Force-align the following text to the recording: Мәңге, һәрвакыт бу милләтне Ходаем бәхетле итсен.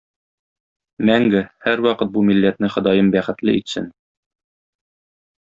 Мәңге, 1.09 1.41
һәрвакыт 1.65 2.13
бу 2.15 2.23
милләтне 2.31 2.71
Ходаем 2.77 3.13
бәхетле 3.17 3.55
итсен. 3.61 3.87